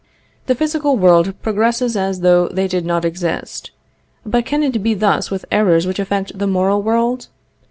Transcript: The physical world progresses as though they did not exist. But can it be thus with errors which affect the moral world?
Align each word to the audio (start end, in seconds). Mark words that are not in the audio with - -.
The 0.47 0.55
physical 0.55 0.97
world 0.97 1.39
progresses 1.43 1.95
as 1.95 2.21
though 2.21 2.47
they 2.47 2.67
did 2.67 2.87
not 2.87 3.05
exist. 3.05 3.69
But 4.25 4.47
can 4.47 4.63
it 4.63 4.81
be 4.81 4.95
thus 4.95 5.29
with 5.29 5.45
errors 5.51 5.85
which 5.85 5.99
affect 5.99 6.35
the 6.39 6.47
moral 6.47 6.81
world? 6.81 7.27